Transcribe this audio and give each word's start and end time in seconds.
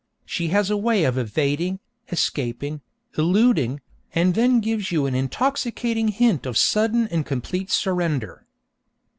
She 0.25 0.47
has 0.47 0.71
a 0.71 0.77
way 0.77 1.03
of 1.03 1.15
evading, 1.15 1.79
escaping, 2.11 2.81
eluding, 3.19 3.81
and 4.15 4.33
then 4.33 4.59
gives 4.59 4.91
you 4.91 5.05
an 5.05 5.13
intoxicating 5.13 6.07
hint 6.07 6.47
of 6.47 6.57
sudden 6.57 7.07
and 7.09 7.23
complete 7.23 7.69
surrender. 7.69 8.47